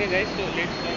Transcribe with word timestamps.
Okay 0.00 0.08
guys, 0.08 0.30
so 0.34 0.48
let's 0.48 0.80
talk 0.80 0.96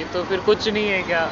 ये 0.00 0.06
तो 0.12 0.22
फिर 0.24 0.40
कुछ 0.40 0.68
नहीं 0.68 0.88
है 0.88 1.00
क्या? 1.02 1.24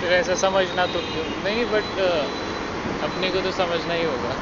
फिर 0.00 0.12
ऐसा 0.12 0.34
समझना 0.34 0.86
तो 0.86 1.00
नहीं 1.44 1.64
बट 1.64 1.90
uh, 2.04 3.04
अपने 3.04 3.28
को 3.30 3.40
तो 3.40 3.50
समझना 3.50 3.94
ही 3.94 4.04
होगा। 4.04 4.32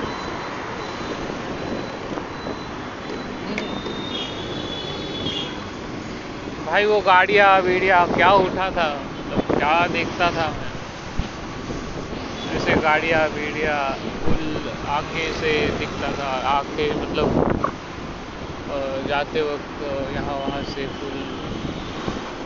हम्म। 3.47 3.67
भाई 6.67 6.85
वो 6.85 7.01
गाड़िया, 7.01 7.57
वीडिया, 7.59 8.05
क्या 8.07 8.31
उठा 8.47 8.71
था? 8.71 8.89
मतलब 9.19 9.57
क्या 9.59 9.75
देखता 9.93 10.31
था 10.31 10.49
जैसे 12.53 12.81
गाड़िया, 12.81 13.25
वीडिया, 13.37 13.77
फुल 14.25 14.71
आँखें 14.97 15.33
से 15.41 15.53
दिखता 15.79 16.13
था। 16.19 16.31
आँखें 16.57 16.89
मतलब 17.03 17.29
uh, 18.73 19.09
जाते 19.09 19.43
वक्त 19.43 19.85
uh, 19.85 20.15
यहाँ 20.15 20.39
वहाँ 20.39 20.63
से 20.65 20.87
फुल 20.97 21.22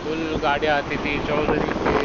फुल 0.06 0.38
गाड़ियाँ 0.42 0.76
आती 0.76 0.96
थी 0.98 1.18
चौधरी 1.20 1.74
से 1.76 1.96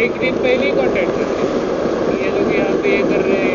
एक 0.00 0.18
दिन 0.18 0.36
पहले 0.38 0.66
ही 0.66 0.72
कॉन्टैक्ट 0.72 1.14
करते 1.16 1.42
हैं। 1.42 1.50
ये 2.10 2.30
लोग 2.30 2.52
यहाँ 2.52 2.74
पे 2.82 2.94
ये 2.94 3.02
कर 3.04 3.22
रहे 3.22 3.38
हैं। 3.38 3.49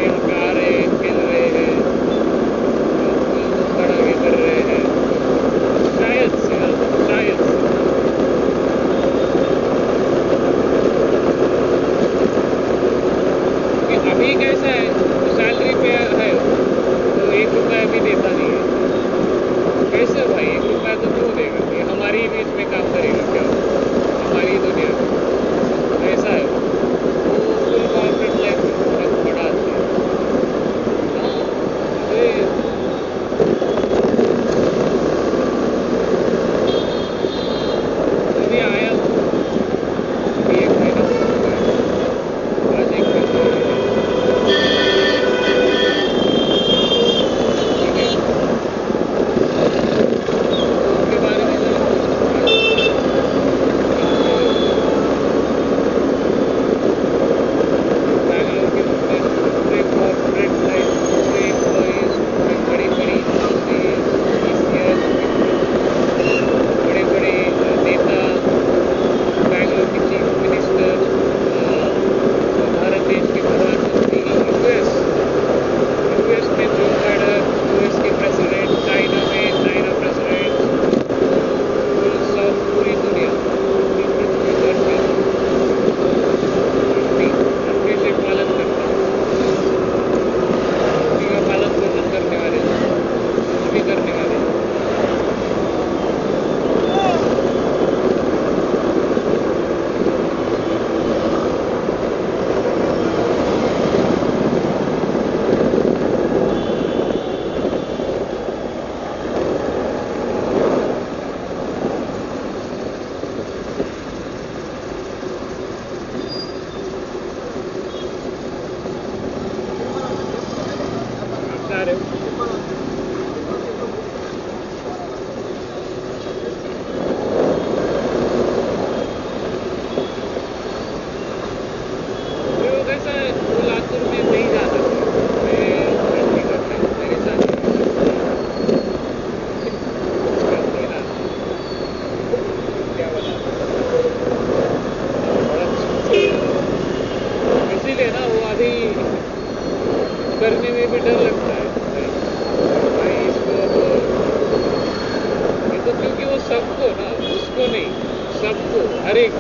उसको 157.56 157.68
नहीं, 157.72 157.92
सबको, 158.40 158.80
हर 159.08 159.18
एक 159.18 159.32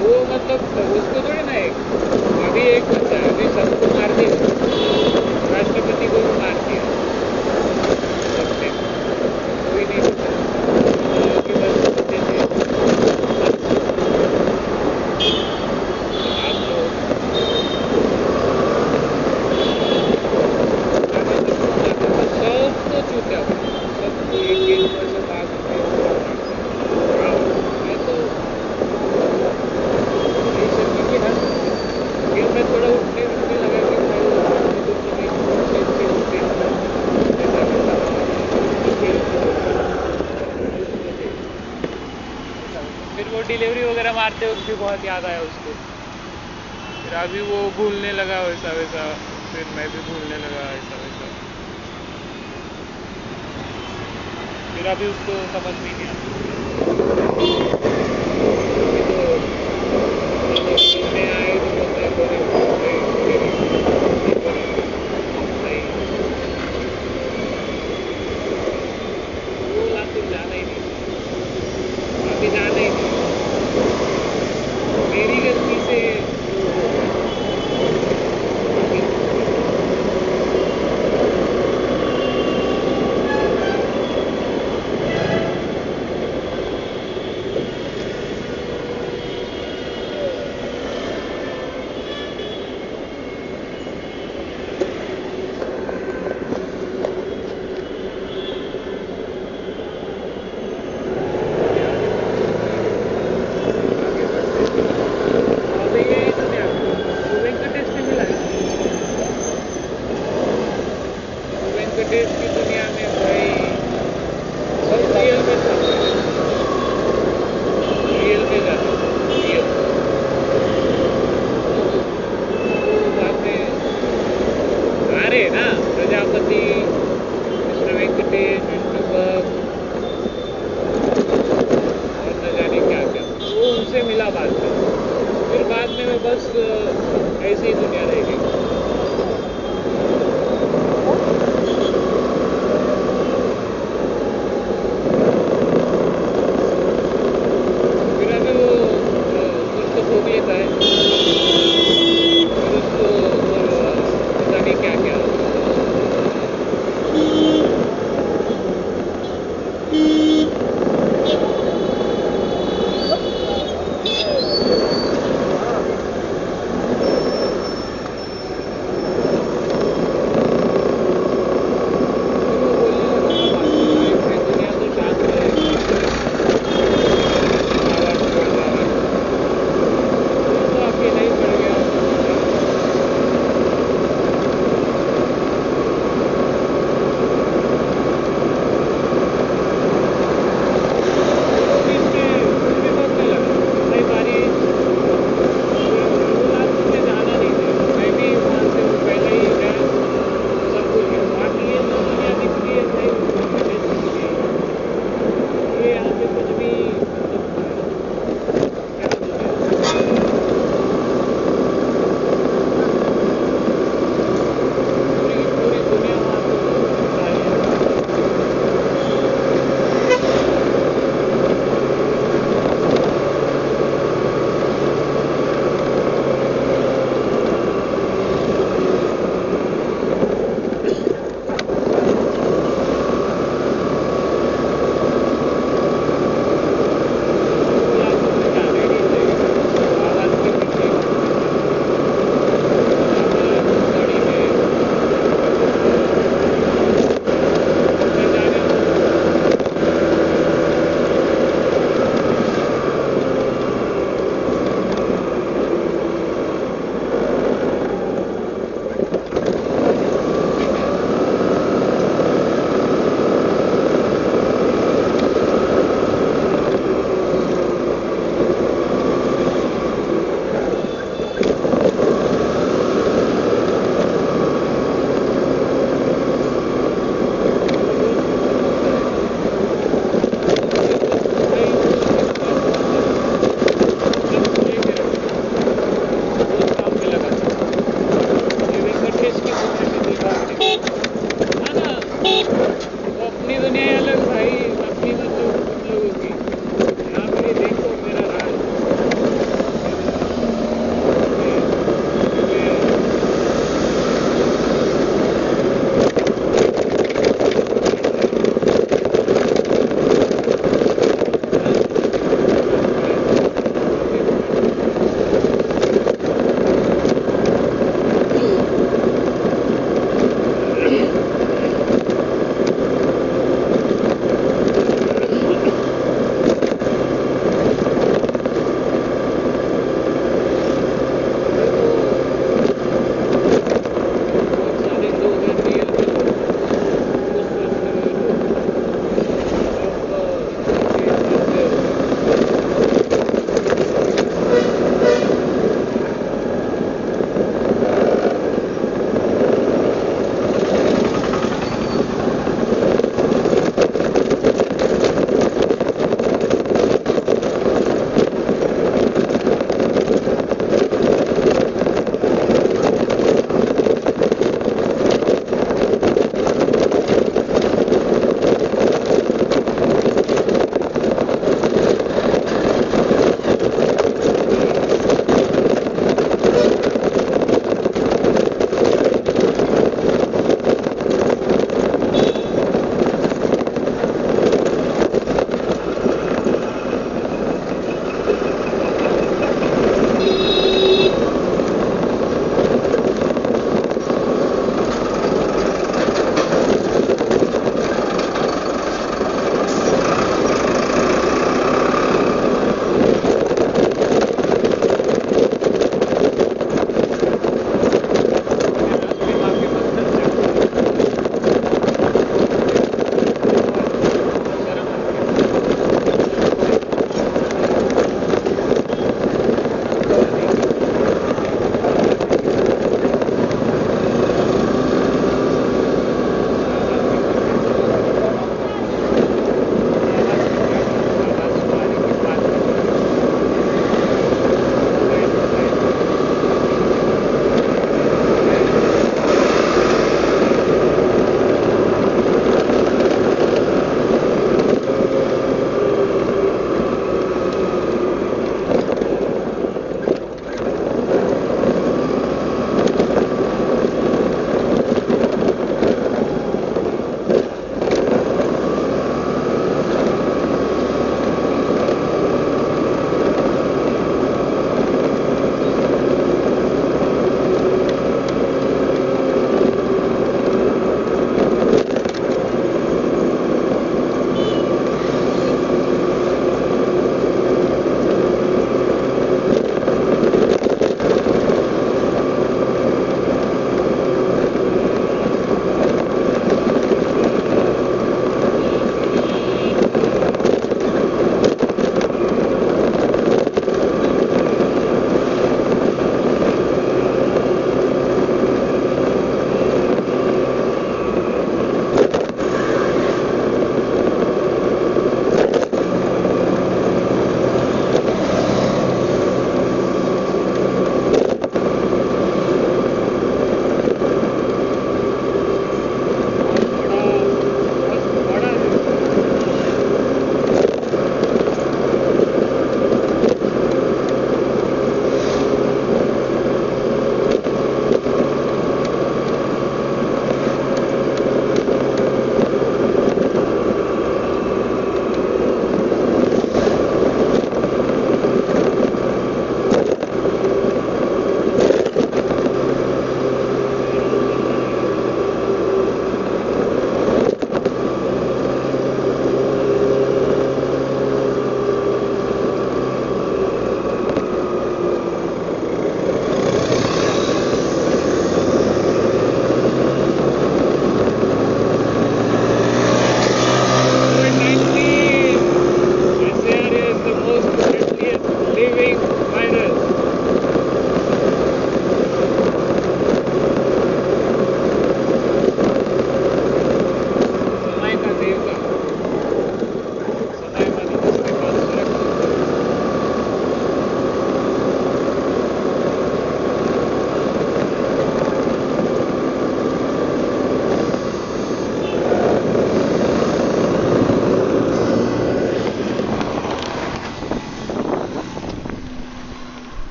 वो 0.00 0.10
मतलब 0.32 0.60
उसको 0.98 1.22
थोड़ी 1.28 1.42
ना 1.42 1.56
एक, 1.58 1.72
अभी 2.50 2.60
एक 2.60 2.84
बच्चा 2.90 3.18
अभी 3.30 3.48
सबको 3.54 3.86
मार 3.94 4.12
दिया। 4.20 4.36
राष्ट्रपति 5.54 6.06
को 6.08 6.22
भी 6.22 6.38
मार 6.38 6.54
दिया। 6.68 7.17
वगैरह 43.98 44.12
मारते 44.12 44.46
वक्त 44.46 44.66
भी 44.66 44.74
बहुत 44.74 45.04
याद 45.04 45.24
आया 45.24 45.40
उसको। 45.42 45.72
फिर 47.04 47.14
अभी 47.14 47.40
वो 47.40 47.70
भूलने 47.70 48.12
लगा 48.12 48.40
वैसा 48.42 48.72
वैसा। 48.72 49.04
फिर 49.52 49.64
मैं 49.76 49.88
भी 49.90 50.00
भूलने 50.00 50.38
लगा 50.38 50.64
ऐसा 50.72 50.96
वैसा। 50.96 51.30
फिर 54.74 54.86
अभी 54.86 55.06
उसको 55.06 55.36
समझ 55.48 55.74
में 55.80 55.92
नहीं 55.94 56.06
आता। 56.06 56.30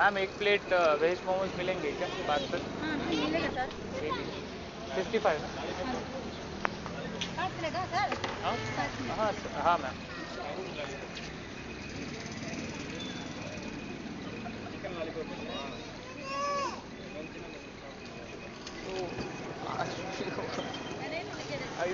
मैम 0.00 0.18
एक 0.18 0.30
प्लेट 0.38 0.72
वेज 1.00 1.18
मोमोज 1.24 1.50
मिलेंगे 1.58 1.90
क्या? 1.92 2.06
बात 2.28 2.40
सर। 2.50 2.58
फिफ्टी 4.94 5.18
फाइव 5.18 5.40
ना? 5.42 5.48
हाँ। 8.44 8.56
हाँ? 9.16 9.32
हाँ 9.54 9.62
हाँ 9.62 9.78
मैम। 9.78 9.94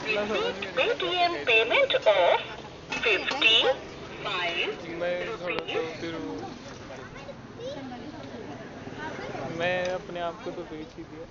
पेमेंट 0.07 1.45
payment 1.47 1.95
of 1.97 2.41
50, 3.05 3.57
5, 4.25 4.87
मैं 5.01 5.15
थोड़ा 5.41 5.65
सा 5.65 5.81
फिर 6.01 6.15
मैं 9.59 9.77
अपने 9.91 10.21
आप 10.21 10.43
को 10.45 10.51
तो 10.51 10.63
बेच 10.71 10.97
ही 10.97 11.03
दिया 11.05 11.27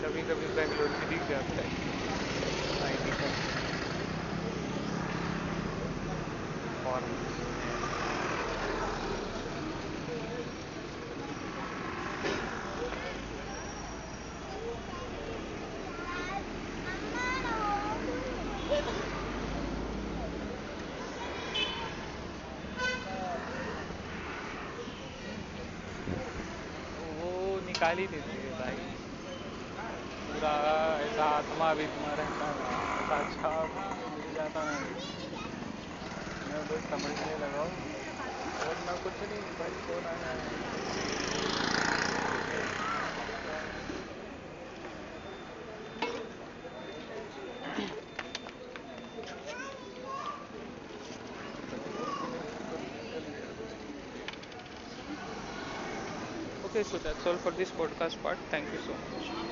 कभी 0.00 0.22
कभी 0.30 0.46
बेंगलोर 0.56 0.88
में 0.90 1.08
दिख 1.08 1.28
जाता 1.28 1.54
है 1.56 1.68
आईडी 2.84 3.10
का 3.20 3.28
फॉर्म 6.84 7.30
वो 27.20 27.60
निकाल 27.80 27.98
ही 27.98 28.06
देते 28.08 28.32
हैं 28.32 28.52
भाई। 28.58 28.76
पूरा 30.26 30.50
ऐसा 31.02 31.24
आत्मा 31.36 31.72
भी 31.74 31.86
तुम्हारा 31.88 32.22
रहता 32.22 32.46
है। 32.52 32.68
ऐसा 32.98 33.18
अच्छा 33.18 33.50
मिल 34.08 34.32
जाता 34.34 34.60
है 34.66 34.80
मैं 36.44 36.60
बस 36.68 36.88
समझने 36.90 37.36
लगा 37.36 37.64
और 38.60 38.78
ना 38.78 38.96
कुछ 39.04 39.22
नहीं 39.22 39.52
भाई 39.58 39.78
कौन 39.86 40.06
आया 40.06 40.32
है। 40.32 40.48
So 56.90 56.98
that's 56.98 57.26
all 57.26 57.38
for 57.38 57.52
this 57.52 57.72
podcast 57.72 58.20
part. 58.22 58.40
Thank 58.50 58.72
you 58.72 58.78
so 58.78 58.98
much. 58.98 59.40